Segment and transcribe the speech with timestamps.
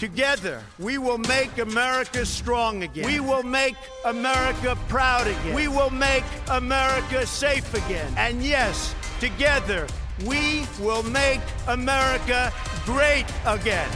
[0.00, 3.04] Together, we will make America strong again.
[3.04, 5.54] We will make America proud again.
[5.54, 8.10] We will make America safe again.
[8.16, 9.86] And yes, together,
[10.24, 12.50] we will make America
[12.86, 13.90] great again.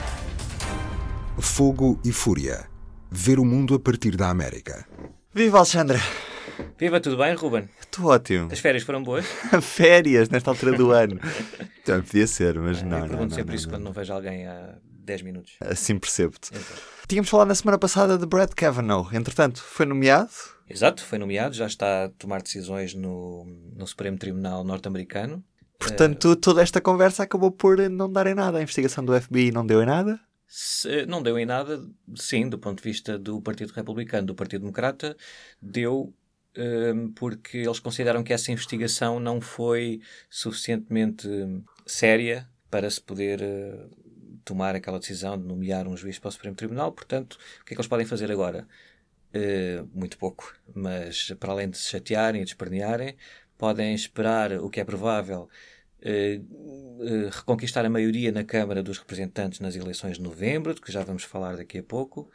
[1.40, 2.68] Fogo e Fúria.
[3.10, 4.86] Ver o mundo a partir da América.
[5.32, 5.98] Viva Alexandra!
[6.78, 7.66] Viva, tudo bem, Ruben?
[7.80, 8.52] Estou ótimo.
[8.52, 9.24] As férias foram boas?
[9.62, 11.18] Férias nesta altura do ano.
[11.82, 12.98] Também podia ser, mas não.
[12.98, 13.74] Eu não, pergunto não, sempre não, isso não.
[13.74, 14.74] quando não vejo alguém há
[15.04, 15.56] 10 minutos.
[15.60, 16.54] Assim percebo-te.
[16.54, 16.82] Exato.
[17.06, 19.12] Tínhamos falado na semana passada de Brett Kavanaugh.
[19.12, 20.30] Entretanto, foi nomeado.
[20.68, 23.44] Exato, foi nomeado, já está a tomar decisões no,
[23.76, 25.44] no Supremo Tribunal norte-americano.
[25.78, 28.58] Portanto, toda esta conversa acabou por não dar em nada.
[28.58, 30.18] A investigação do FBI não deu em nada.
[30.48, 31.84] Se- não deu em nada,
[32.16, 35.14] sim, do ponto de vista do Partido Republicano, do Partido Democrata,
[35.60, 36.14] deu
[36.56, 40.00] hum, porque eles consideram que essa investigação não foi
[40.30, 43.86] suficientemente hum, séria para se poder eh,
[44.44, 46.92] tomar aquela decisão de nomear um juiz para o Supremo Tribunal.
[46.92, 48.66] Portanto, o que é que eles podem fazer agora?
[49.32, 53.16] Eh, muito pouco, mas para além de se chatearem e de espernearem,
[53.58, 55.48] podem esperar o que é provável
[56.00, 56.40] eh,
[57.00, 61.02] eh, reconquistar a maioria na Câmara dos Representantes nas eleições de novembro, de que já
[61.02, 62.30] vamos falar daqui a pouco,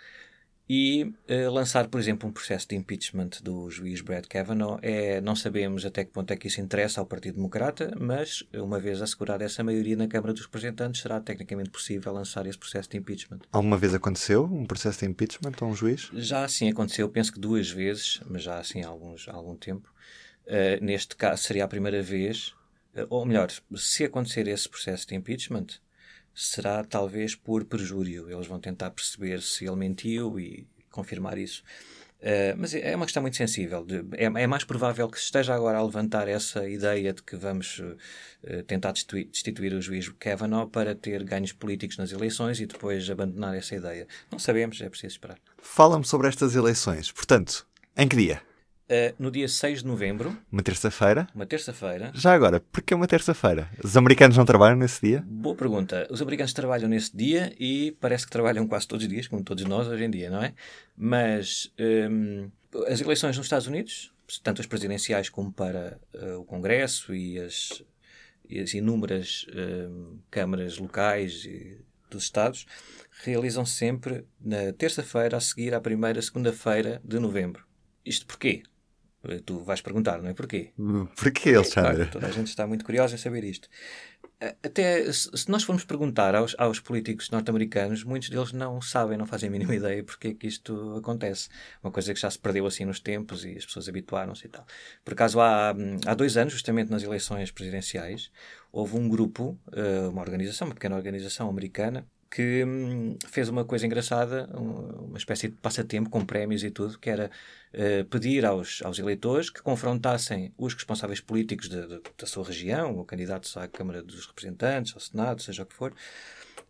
[0.69, 4.77] e eh, lançar, por exemplo, um processo de impeachment do juiz Brett Kavanaugh.
[4.83, 8.79] É, não sabemos até que ponto é que isso interessa ao Partido Democrata, mas uma
[8.79, 12.97] vez assegurada essa maioria na Câmara dos Representantes, será tecnicamente possível lançar esse processo de
[12.97, 13.39] impeachment.
[13.51, 16.11] Alguma vez aconteceu um processo de impeachment a um juiz?
[16.13, 19.91] Já assim aconteceu, penso que duas vezes, mas já assim há, alguns, há algum tempo.
[20.45, 22.53] Uh, neste caso seria a primeira vez,
[22.95, 25.67] uh, ou melhor, se acontecer esse processo de impeachment,
[26.41, 28.31] será talvez por perjúrio.
[28.31, 31.63] Eles vão tentar perceber se ele mentiu e confirmar isso.
[32.21, 33.85] Uh, mas é uma questão muito sensível.
[33.85, 37.37] De- é, é mais provável que se esteja agora a levantar essa ideia de que
[37.37, 42.65] vamos uh, tentar destituir, destituir o juiz Kavanaugh para ter ganhos políticos nas eleições e
[42.65, 44.05] depois abandonar essa ideia.
[44.29, 45.37] Não sabemos, é preciso esperar.
[45.61, 47.09] Fala-me sobre estas eleições.
[47.09, 47.65] Portanto,
[47.95, 48.41] em que dia?
[48.89, 51.27] Uh, no dia 6 de novembro, Uma terça-feira?
[51.35, 52.11] uma terça-feira.
[52.15, 53.69] Já agora, porquê uma terça-feira?
[53.83, 55.23] Os americanos não trabalham nesse dia?
[55.27, 56.07] Boa pergunta.
[56.09, 59.63] Os americanos trabalham nesse dia e parece que trabalham quase todos os dias, como todos
[59.65, 60.55] nós hoje em dia, não é?
[60.97, 62.49] Mas hum,
[62.87, 67.83] as eleições nos Estados Unidos, tanto as presidenciais como para uh, o Congresso e as,
[68.49, 71.77] e as inúmeras hum, câmaras locais e
[72.09, 72.65] dos Estados,
[73.23, 77.63] realizam sempre na terça-feira a seguir à primeira segunda-feira de novembro.
[78.03, 78.63] Isto porquê?
[79.45, 80.33] Tu vais perguntar, não é?
[80.33, 80.71] Porquê?
[81.15, 81.95] Porquê, Alexandre?
[81.95, 83.67] Claro, toda a gente está muito curiosa em saber isto.
[84.63, 89.49] Até se nós formos perguntar aos, aos políticos norte-americanos, muitos deles não sabem, não fazem
[89.49, 91.49] a mínima ideia porque é que isto acontece.
[91.83, 94.65] Uma coisa que já se perdeu assim nos tempos e as pessoas habituaram-se e tal.
[95.03, 98.31] Por acaso, há, hum, há dois anos, justamente nas eleições presidenciais,
[98.71, 103.85] houve um grupo, eh, uma organização, uma pequena organização americana, que hum, fez uma coisa
[103.85, 104.47] engraçada,
[105.09, 107.29] uma espécie de passatempo com prémios e tudo, que era
[107.73, 112.95] eh, pedir aos, aos eleitores que confrontassem os responsáveis políticos de- de- da sua região,
[112.95, 115.93] ou candidatos à Câmara dos Representantes, ao Senado, seja o que for,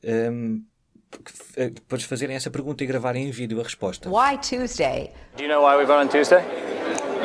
[0.02, 4.10] que f- eh, depois fazerem essa pergunta e gravarem em vídeo a resposta.
[4.10, 5.12] Why Tuesday?
[5.38, 6.44] Do you know why we vote on Tuesday?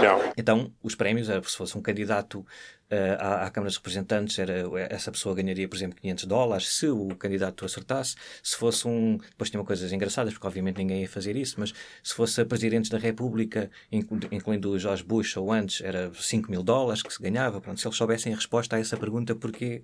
[0.05, 0.33] No.
[0.37, 2.45] Então, os prémios, se fosse um candidato
[2.91, 4.55] eh, à, à Câmara dos Representantes, era,
[4.91, 8.15] essa pessoa ganharia, por exemplo, 500 dólares, se o candidato acertasse.
[8.43, 9.17] Se fosse um.
[9.19, 11.73] Depois tinha coisas engraçadas, porque obviamente ninguém ia fazer isso, mas
[12.03, 16.51] se fosse a Presidentes da República, inclu- incluindo o George Bush ou antes, era 5
[16.51, 17.61] mil dólares que se ganhava.
[17.61, 19.83] Pronto, se eles soubessem a resposta a essa pergunta, porquê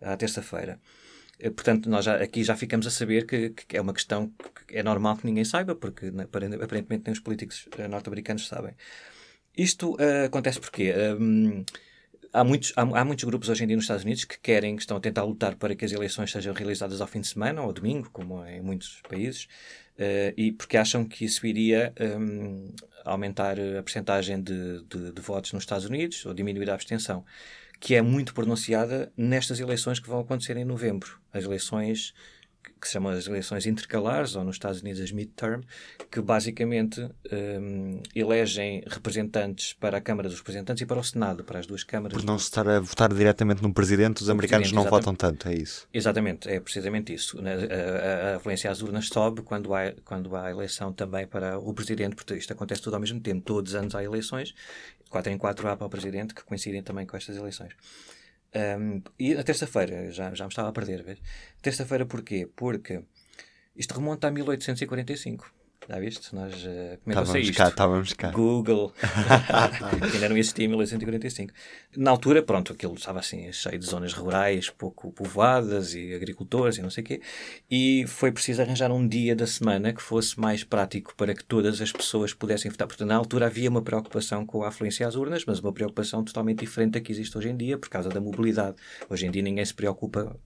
[0.00, 0.80] à terça-feira.
[1.38, 4.32] Eh, Portanto, nós já, aqui já ficamos a saber que, que é uma questão
[4.66, 8.46] que é normal que ninguém saiba, porque né, aparent- aparentemente nem os políticos eh, norte-americanos
[8.48, 8.74] sabem.
[9.56, 11.64] Isto eh, acontece porque hum,
[12.32, 14.82] há, muitos, há, há muitos grupos hoje em dia nos Estados Unidos que querem, que
[14.82, 17.72] estão a tentar lutar para que as eleições sejam realizadas ao fim de semana ou
[17.72, 19.48] domingo, como é em muitos países,
[19.98, 22.72] eh, e porque acham que isso iria hum,
[23.04, 27.24] aumentar a percentagem de, de, de votos nos Estados Unidos ou diminuir a abstenção,
[27.80, 31.18] que é muito pronunciada nestas eleições que vão acontecer em novembro.
[31.32, 32.14] As eleições
[32.62, 35.60] que- se chamam as eleições intercalares, ou nos Estados Unidos as midterm,
[36.10, 37.00] que basicamente
[37.32, 41.84] hum, elegem representantes para a Câmara dos Representantes e para o Senado, para as duas
[41.84, 42.16] câmaras.
[42.16, 45.48] Por não se estar a votar diretamente no presidente, os americanos presidente, não votam tanto,
[45.48, 45.86] é isso.
[45.92, 47.38] Exatamente, é precisamente isso.
[47.38, 51.72] A, a, a afluência às urnas sobe quando há, quando há eleição também para o
[51.74, 53.42] presidente, porque isto acontece tudo ao mesmo tempo.
[53.44, 54.54] Todos os anos há eleições,
[55.08, 57.72] 4 em 4 há para o presidente, que coincidem também com estas eleições.
[58.54, 61.20] Um, e na terça-feira, já, já me estava a perder, vês?
[61.62, 62.48] Terça-feira porquê?
[62.56, 63.02] Porque
[63.76, 65.59] isto remonta a 1845.
[65.90, 66.32] Já viste?
[66.32, 68.30] Nós uh, estávamos cá, estávamos cá.
[68.30, 68.92] Google,
[70.14, 71.52] ainda não existia em 1845.
[71.96, 76.82] Na altura, pronto, aquilo estava assim cheio de zonas rurais, pouco povoadas e agricultores e
[76.82, 77.20] não sei o quê.
[77.68, 81.80] E foi preciso arranjar um dia da semana que fosse mais prático para que todas
[81.80, 82.86] as pessoas pudessem votar.
[82.86, 86.60] Portanto, na altura havia uma preocupação com a afluência às urnas, mas uma preocupação totalmente
[86.60, 88.76] diferente da que existe hoje em dia por causa da mobilidade.
[89.08, 90.38] Hoje em dia ninguém se preocupa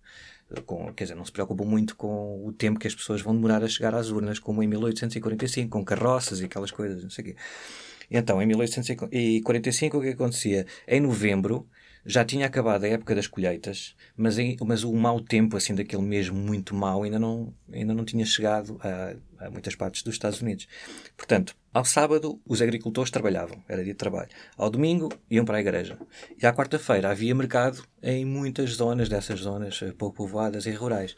[0.63, 3.63] com, quer dizer, não se preocupam muito com o tempo que as pessoas vão demorar
[3.63, 7.27] a chegar às urnas, como em 1845, com carroças e aquelas coisas, não sei o
[7.29, 7.37] quê.
[8.11, 10.67] Então, em 1845, o que acontecia?
[10.87, 11.67] Em novembro,
[12.07, 16.37] já tinha acabado a época das colheitas, mas, mas o mau tempo, assim, daquele mesmo
[16.37, 20.69] muito mau, ainda não, ainda não tinha chegado a, a muitas partes dos Estados Unidos.
[21.17, 24.29] Portanto, ao sábado, os agricultores trabalhavam, era dia de trabalho.
[24.57, 25.99] Ao domingo, iam para a igreja.
[26.41, 31.17] E à quarta-feira havia mercado em muitas zonas, dessas zonas eh, pouco povoadas e rurais.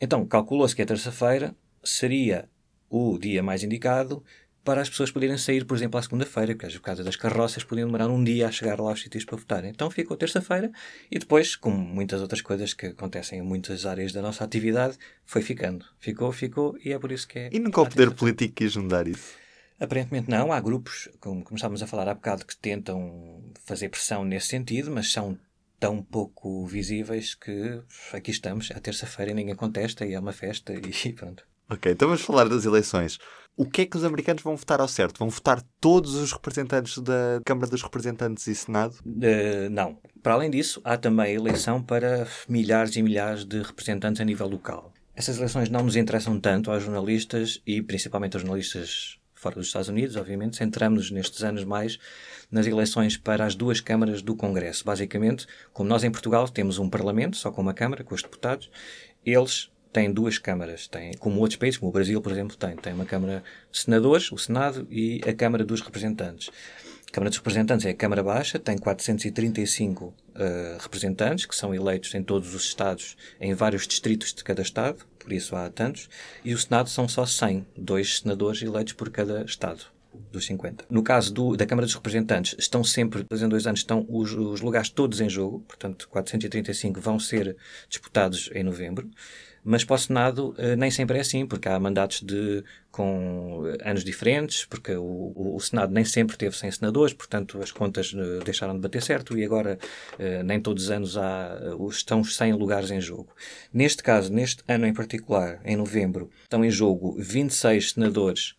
[0.00, 2.48] Então, calculou-se que a terça-feira seria
[2.88, 4.22] o dia mais indicado
[4.64, 7.86] para as pessoas poderem sair, por exemplo, à segunda-feira, porque por causa das carroças podiam
[7.86, 9.64] demorar um dia a chegar lá aos sítios para votar.
[9.64, 10.70] Então ficou terça-feira
[11.10, 15.42] e depois, como muitas outras coisas que acontecem em muitas áreas da nossa atividade, foi
[15.42, 15.84] ficando.
[15.98, 17.50] Ficou, ficou e é por isso que é.
[17.52, 19.34] E nunca o poder político quis mudar isso?
[19.80, 20.52] Aparentemente não.
[20.52, 25.10] Há grupos, como começámos a falar há bocado, que tentam fazer pressão nesse sentido, mas
[25.10, 25.36] são
[25.80, 27.82] tão pouco visíveis que
[28.12, 30.72] aqui estamos, é terça-feira e ninguém contesta e é uma festa
[31.04, 31.44] e pronto.
[31.72, 33.18] Ok, então vamos falar das eleições.
[33.56, 35.18] O que é que os americanos vão votar ao certo?
[35.18, 38.94] Vão votar todos os representantes da Câmara dos Representantes e Senado?
[39.06, 39.98] Uh, não.
[40.22, 44.92] Para além disso, há também eleição para milhares e milhares de representantes a nível local.
[45.16, 49.88] Essas eleições não nos interessam tanto aos jornalistas e principalmente aos jornalistas fora dos Estados
[49.88, 50.56] Unidos, obviamente.
[50.56, 51.98] Centramos-nos nestes anos mais
[52.50, 54.84] nas eleições para as duas câmaras do Congresso.
[54.84, 58.70] Basicamente, como nós em Portugal temos um Parlamento, só com uma Câmara, com os deputados,
[59.24, 62.74] eles tem duas câmaras, tem, como outros países, como o Brasil, por exemplo, tem.
[62.76, 66.50] Tem uma Câmara de Senadores, o Senado, e a Câmara dos Representantes.
[67.08, 70.14] A Câmara dos Representantes é a Câmara Baixa, tem 435 uh,
[70.80, 75.30] representantes, que são eleitos em todos os Estados, em vários distritos de cada Estado, por
[75.30, 76.08] isso há tantos,
[76.42, 79.84] e o Senado são só 100, dois senadores eleitos por cada Estado
[80.30, 80.86] dos 50.
[80.88, 84.32] No caso do, da Câmara dos Representantes, estão sempre, dois em dois anos, estão os,
[84.32, 87.56] os lugares todos em jogo, portanto, 435 vão ser
[87.88, 89.10] disputados em novembro.
[89.64, 94.02] Mas para o Senado eh, nem sempre é assim, porque há mandatos de, com anos
[94.02, 98.74] diferentes, porque o, o, Senado nem sempre teve 100 senadores, portanto as contas eh, deixaram
[98.74, 99.78] de bater certo e agora
[100.18, 101.56] eh, nem todos os anos há,
[101.90, 103.32] estão os 100 lugares em jogo.
[103.72, 108.56] Neste caso, neste ano em particular, em novembro, estão em jogo 26 senadores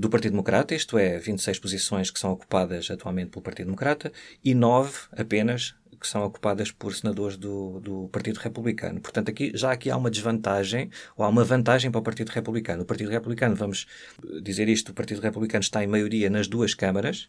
[0.00, 4.12] do Partido Democrata, isto é, 26 posições que são ocupadas atualmente pelo Partido Democrata,
[4.44, 9.00] e 9 apenas que são ocupadas por senadores do, do Partido Republicano.
[9.00, 12.82] Portanto, aqui, já aqui há uma desvantagem, ou há uma vantagem para o Partido Republicano.
[12.82, 13.86] O Partido Republicano, vamos
[14.42, 17.28] dizer isto, o Partido Republicano está em maioria nas duas câmaras.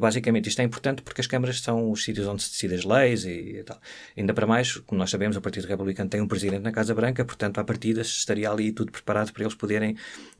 [0.00, 3.24] Basicamente, isto é importante porque as câmaras são os sítios onde se decidem as leis
[3.24, 3.78] e, e tal.
[4.16, 7.24] Ainda para mais, como nós sabemos, o Partido Republicano tem um presidente na Casa Branca,
[7.24, 9.96] portanto, à partida estaria ali tudo preparado para eles poderem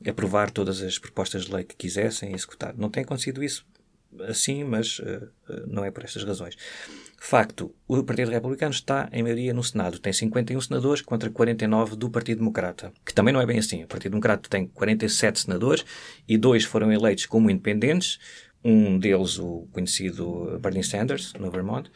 [0.07, 2.73] aprovar todas as propostas de lei que quisessem executar.
[2.75, 3.65] Não tem acontecido isso
[4.27, 5.29] assim, mas uh,
[5.67, 6.57] não é por estas razões.
[7.19, 9.99] Facto, o Partido Republicano está em maioria no Senado.
[9.99, 13.83] Tem 51 senadores contra 49 do Partido Democrata, que também não é bem assim.
[13.83, 15.83] O Partido Democrata tem 47 senadores
[16.27, 18.19] e dois foram eleitos como independentes,
[18.63, 21.89] um deles o conhecido Bernie Sanders, no Vermont,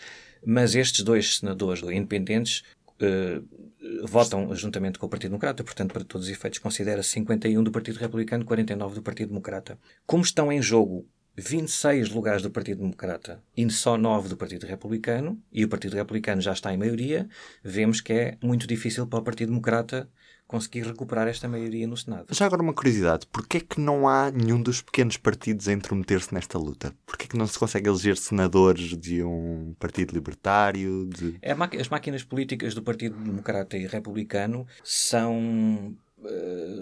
[0.43, 2.63] mas estes dois senadores independentes
[3.01, 7.71] uh, votam juntamente com o Partido Democrata, portanto, para todos os efeitos, considera 51 do
[7.71, 9.77] Partido Republicano, 49 do Partido Democrata.
[10.05, 11.07] Como estão em jogo
[11.37, 16.41] 26 lugares do Partido Democrata e só 9 do Partido Republicano, e o Partido Republicano
[16.41, 17.27] já está em maioria,
[17.63, 20.09] vemos que é muito difícil para o Partido Democrata
[20.51, 22.25] conseguir recuperar esta maioria no Senado.
[22.31, 26.33] Já agora uma curiosidade, porquê é que não há nenhum dos pequenos partidos a intrometer-se
[26.33, 26.93] nesta luta?
[27.05, 31.07] Porquê é que não se consegue eleger senadores de um partido libertário?
[31.07, 31.37] De...
[31.41, 35.95] É, as máquinas políticas do Partido Democrata e Republicano são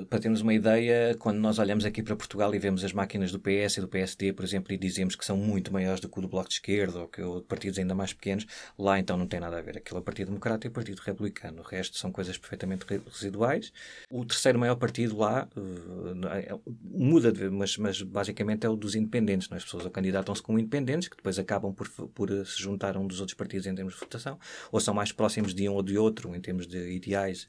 [0.09, 3.39] para termos uma ideia, quando nós olhamos aqui para Portugal e vemos as máquinas do
[3.39, 6.21] PS e do PSD, por exemplo, e dizemos que são muito maiores do que o
[6.21, 8.45] do Bloco de Esquerda ou que o de partidos ainda mais pequenos,
[8.77, 9.77] lá então não tem nada a ver.
[9.77, 11.61] Aquilo é o Partido Democrata e o Partido Republicano.
[11.61, 13.71] O resto são coisas perfeitamente residuais.
[14.09, 19.49] O terceiro maior partido lá uh, muda, de, mas, mas basicamente é o dos independentes.
[19.51, 19.55] É?
[19.55, 23.19] As pessoas candidatam-se como independentes, que depois acabam por, por se juntar a um dos
[23.19, 24.37] outros partidos em termos de votação,
[24.71, 27.47] ou são mais próximos de um ou de outro em termos de ideais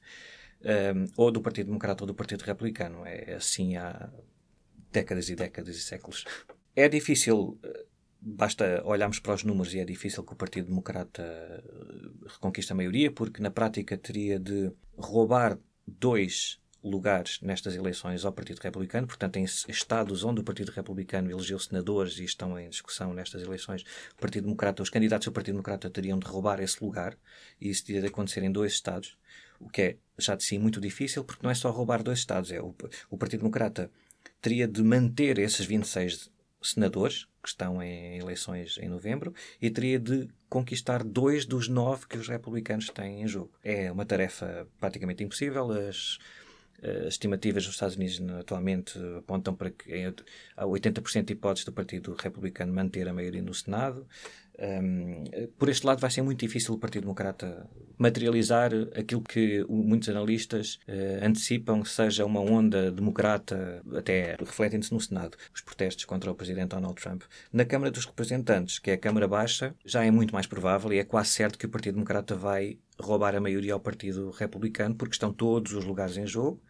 [0.65, 3.05] um, ou do Partido Democrata ou do Partido Republicano.
[3.07, 4.11] É assim há
[4.93, 6.25] décadas e décadas e séculos.
[6.75, 7.85] É difícil, eh,
[8.21, 11.63] basta olharmos para os números e é difícil que o Partido Democrata eh,
[12.27, 18.59] reconquiste a maioria, porque na prática teria de roubar dois lugares nestas eleições ao Partido
[18.61, 23.43] Republicano, portanto, em estados onde o Partido Republicano elegeu senadores e estão em discussão nestas
[23.43, 23.83] eleições,
[24.17, 27.17] o Partido Democrata, os candidatos do Partido Democrata teriam de roubar esse lugar,
[27.61, 29.19] e isso teria de acontecer em dois estados,
[29.61, 32.51] o que é já de si muito difícil, porque não é só roubar dois estados,
[32.51, 32.75] é o,
[33.11, 33.91] o Partido Democrata
[34.41, 36.31] teria de manter esses 26
[36.63, 42.19] senadores, que estão em eleições em novembro, e teria de conquistar dois dos nove que
[42.19, 43.51] os republicanos têm em jogo.
[43.63, 45.71] É uma tarefa praticamente impossível.
[45.71, 46.19] As,
[46.83, 49.91] as estimativas nos Estados Unidos atualmente apontam para que
[50.57, 54.07] há 80% de hipóteses do Partido Republicano manter a maioria no Senado.
[54.61, 55.25] Um,
[55.59, 60.79] por este lado, vai ser muito difícil o Partido Democrata materializar aquilo que muitos analistas
[60.87, 66.69] uh, antecipam seja uma onda democrata, até refletem-se no Senado, os protestos contra o presidente
[66.69, 67.23] Donald Trump.
[67.53, 70.99] Na Câmara dos Representantes, que é a Câmara Baixa, já é muito mais provável e
[70.99, 75.15] é quase certo que o Partido Democrata vai roubar a maioria ao Partido Republicano, porque
[75.15, 76.61] estão todos os lugares em jogo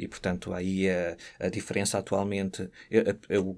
[0.00, 2.68] e, portanto, aí a, a diferença atualmente.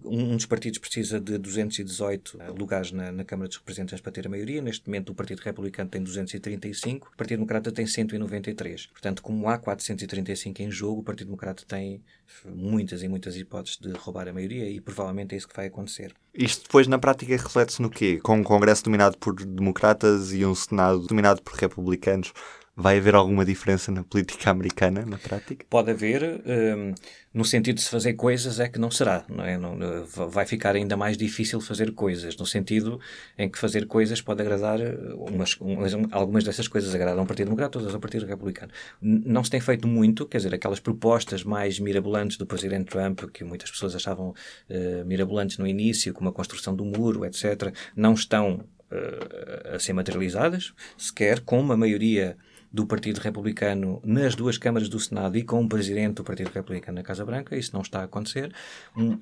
[0.05, 4.31] Um dos partidos precisa de 218 lugares na, na, Câmara dos Representantes para ter a
[4.31, 4.61] maioria.
[4.61, 8.87] Neste momento, o Partido Republicano tem 235, o Partido Democrata tem 193.
[8.87, 12.03] Portanto, como há 435 em jogo, o Partido Democrata tem
[12.45, 16.13] muitas e muitas hipóteses de roubar a maioria e provavelmente é isso que vai acontecer.
[16.35, 18.19] Isto depois, na prática, reflete-se no quê?
[18.23, 22.33] Com um Congresso dominado por democratas e um Senado dominado por republicanos
[22.75, 25.67] Vai haver alguma diferença na política americana, na prática?
[25.69, 26.95] Pode haver, um,
[27.35, 29.59] no sentido de se fazer coisas é que não será, não é?
[29.59, 29.77] Não,
[30.07, 32.99] vai ficar ainda mais difícil fazer coisas, no sentido
[33.37, 34.79] em que fazer coisas pode agradar,
[35.17, 38.73] umas, umas, algumas dessas coisas agradam ao Partido Democrata, outras ao Partido Republicano.
[39.03, 43.45] Não se tem feito muito, quer dizer, aquelas propostas mais mirabolantes do Presidente Trump, que
[43.45, 48.65] muitas pessoas achavam uh, mirabolantes no início, como a construção do muro, etc., não estão
[48.91, 52.35] uh, a ser materializadas, sequer com uma maioria
[52.73, 56.97] do Partido Republicano nas duas câmaras do Senado e com um presidente do Partido Republicano
[56.97, 57.57] na Casa Branca.
[57.57, 58.53] Isso não está a acontecer.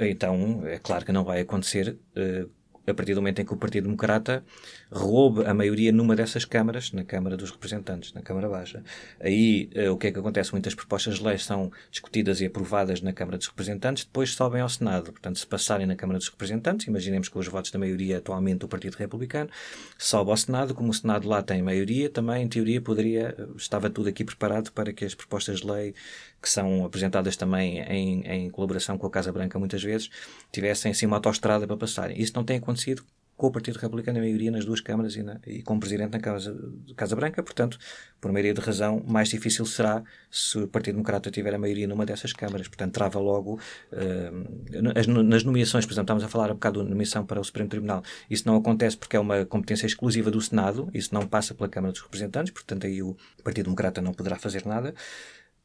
[0.00, 2.49] Então, é claro que não vai acontecer uh,
[2.90, 4.44] a partir do momento em que o Partido Democrata
[4.90, 8.82] roube a maioria numa dessas câmaras, na Câmara dos Representantes, na Câmara Baixa.
[9.20, 10.52] Aí uh, o que é que acontece?
[10.52, 14.68] Muitas propostas de lei são discutidas e aprovadas na Câmara dos Representantes, depois sobem ao
[14.68, 15.12] Senado.
[15.12, 18.68] Portanto, se passarem na Câmara dos Representantes, imaginemos que os votos da maioria atualmente do
[18.68, 19.50] Partido Republicano,
[19.99, 24.09] sobe ao Senado, como o Senado lá tem maioria, também, em teoria, poderia, estava tudo
[24.09, 25.94] aqui preparado para que as propostas de lei
[26.40, 30.11] que são apresentadas também em, em colaboração com a Casa Branca muitas vezes,
[30.52, 32.20] tivessem assim uma autoestrada para passarem.
[32.20, 33.04] Isso não tem acontecido
[33.40, 36.12] com o Partido Republicano a maioria nas duas câmaras e, na, e com o Presidente
[36.12, 36.54] na Casa,
[36.94, 37.78] Casa Branca, portanto,
[38.20, 42.04] por maioria de razão, mais difícil será se o Partido Democrata tiver a maioria numa
[42.04, 42.68] dessas câmaras.
[42.68, 46.90] Portanto, trava logo uh, as, nas nomeações, por exemplo, estamos a falar um bocado de
[46.90, 48.02] nomeação para o Supremo Tribunal.
[48.28, 51.92] Isso não acontece porque é uma competência exclusiva do Senado, isso não passa pela Câmara
[51.92, 54.94] dos Representantes, portanto, aí o Partido Democrata não poderá fazer nada.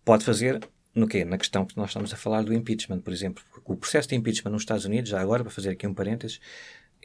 [0.05, 0.59] Pode fazer
[0.93, 1.25] no quê?
[1.25, 3.43] Na questão que nós estamos a falar do impeachment, por exemplo.
[3.65, 6.39] O processo de impeachment nos Estados Unidos, já agora, para fazer aqui um parênteses,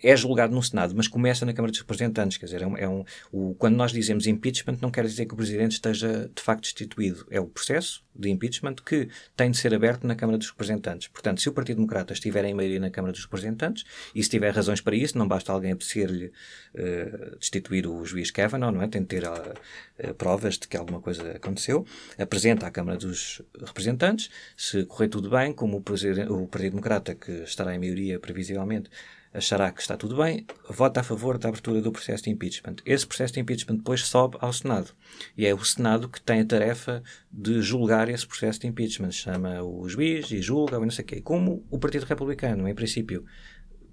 [0.03, 2.39] é julgado no Senado, mas começa na Câmara dos Representantes.
[2.39, 5.35] Quer dizer, é um, é um, o, quando nós dizemos impeachment, não quer dizer que
[5.35, 7.27] o Presidente esteja de facto destituído.
[7.31, 11.09] É o processo de impeachment que tem de ser aberto na Câmara dos Representantes.
[11.09, 14.55] Portanto, se o Partido Democrata estiver em maioria na Câmara dos Representantes, e se tiver
[14.55, 18.89] razões para isso, não basta alguém apetecer-lhe uh, destituir o juiz Kavanaugh, não é?
[18.89, 21.87] Tem de ter uh, provas de que alguma coisa aconteceu,
[22.19, 27.31] apresenta à Câmara dos Representantes, se correr tudo bem, como o, o Partido Democrata, que
[27.43, 28.91] estará em maioria previsivelmente,
[29.33, 32.77] achará que está tudo bem, vota a favor da abertura do processo de impeachment.
[32.85, 34.91] Esse processo de impeachment depois sobe ao Senado.
[35.37, 39.13] E é o Senado que tem a tarefa de julgar esse processo de impeachment.
[39.13, 41.21] Chama o juiz e julga, não sei o quê.
[41.21, 43.25] Como o Partido Republicano, em princípio,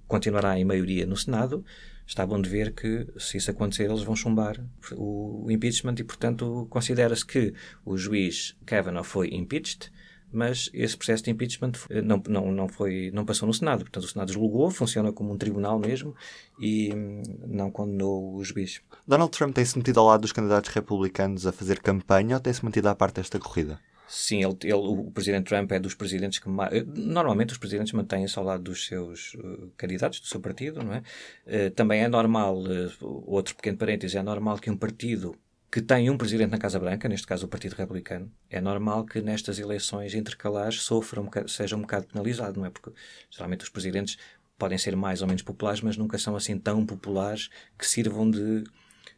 [0.08, 1.64] continuará em maioria no Senado,
[2.06, 4.58] está bom de ver que, se isso acontecer, eles vão chumbar
[4.94, 7.54] o impeachment e, portanto, considera-se que
[7.86, 9.92] o juiz Kavanaugh foi impeached
[10.32, 13.80] mas esse processo de impeachment não, não, não, foi, não passou no Senado.
[13.80, 16.16] Portanto, o Senado julgou, funciona como um tribunal mesmo
[16.60, 18.82] e hum, não condenou o juiz.
[19.08, 22.90] Donald Trump tem-se metido ao lado dos candidatos republicanos a fazer campanha ou tem-se mantido
[22.90, 23.80] à parte desta corrida?
[24.08, 26.48] Sim, ele, ele, o presidente Trump é dos presidentes que.
[26.96, 31.04] Normalmente os presidentes mantêm-se ao lado dos seus uh, candidatos, do seu partido, não é?
[31.46, 35.36] Uh, também é normal, uh, outro pequeno parêntese, é normal que um partido
[35.72, 39.22] que tem um presidente na Casa Branca, neste caso o Partido Republicano, é normal que
[39.22, 42.70] nestas eleições intercalares sofra um bocado, seja um bocado penalizado, não é?
[42.70, 42.92] Porque
[43.30, 44.18] geralmente os presidentes
[44.58, 48.64] podem ser mais ou menos populares, mas nunca são assim tão populares que sirvam de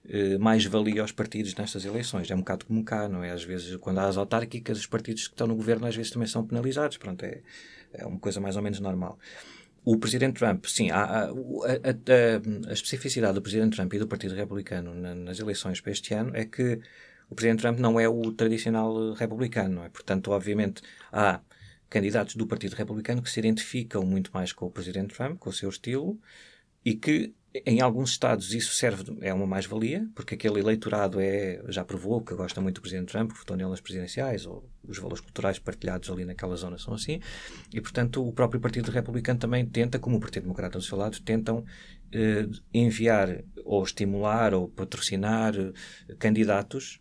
[0.08, 2.30] eh, mais valia aos partidos nestas eleições.
[2.30, 3.32] É um bocado como cá, não é?
[3.32, 6.28] Às vezes, quando há as autárquicas, os partidos que estão no governo às vezes também
[6.28, 6.98] são penalizados.
[6.98, 7.42] Pronto, é,
[7.94, 9.18] é uma coisa mais ou menos normal.
[9.84, 14.36] O presidente Trump, sim, a, a, a, a, especificidade do presidente Trump e do Partido
[14.36, 16.80] Republicano na, nas eleições para este ano é que
[17.30, 19.90] o Presidente Trump não é o tradicional republicano, não é?
[19.90, 20.82] Portanto, obviamente,
[21.12, 21.40] há
[21.90, 25.54] candidatos do Partido Republicano que se identificam muito mais com o Presidente Trump, com o
[25.54, 26.20] seu estilo,
[26.84, 31.84] e que em alguns estados isso serve, é uma mais-valia, porque aquele eleitorado é, já
[31.84, 35.58] provou que gosta muito do Presidente Trump, votou nele nas presidenciais, ou os valores culturais
[35.58, 37.20] partilhados ali naquela zona são assim,
[37.74, 41.20] e portanto o próprio Partido Republicano também tenta, como o Partido Democrata do seu lado,
[41.22, 41.66] tentam
[42.12, 45.74] eh, enviar ou estimular ou patrocinar eh,
[46.20, 47.00] candidatos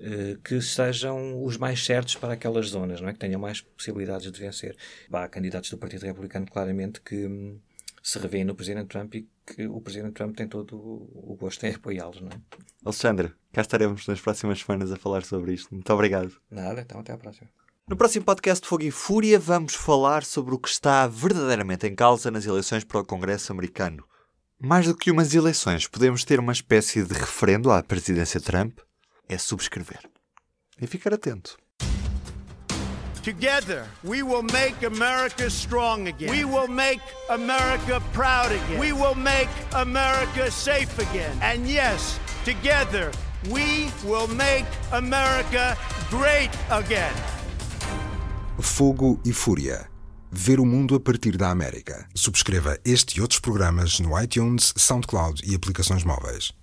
[0.00, 3.12] eh, que sejam os mais certos para aquelas zonas, não é?
[3.12, 4.76] que tenham mais possibilidades de vencer.
[5.12, 7.60] Há candidatos do Partido Republicano claramente que hum,
[8.04, 11.74] se revêem no Presidente Trump e que o Presidente Trump tem todo o gosto em
[11.74, 12.20] apoiá-los.
[12.20, 12.38] Não é?
[12.84, 15.74] Alexandre, cá estaremos nas próximas semanas a falar sobre isto.
[15.74, 16.38] Muito obrigado.
[16.50, 17.48] Nada, então até à próxima.
[17.88, 21.94] No próximo podcast de Fogo e Fúria vamos falar sobre o que está verdadeiramente em
[21.94, 24.04] causa nas eleições para o Congresso americano.
[24.60, 28.80] Mais do que umas eleições, podemos ter uma espécie de referendo à presidência Trump?
[29.26, 30.00] É subscrever.
[30.78, 31.56] E ficar atento.
[33.24, 36.28] Together, we will make America strong again.
[36.28, 37.00] We will make
[37.30, 38.78] America proud again.
[38.78, 41.34] We will make America safe again.
[41.40, 43.10] And yes, together,
[43.50, 45.74] we will make America
[46.10, 47.14] great again.
[48.60, 49.88] Fogo e Fúria.
[50.30, 52.06] Ver o mundo a partir da América.
[52.14, 56.52] Subscreva este e outros programas no iTunes, SoundCloud e aplicações móveis.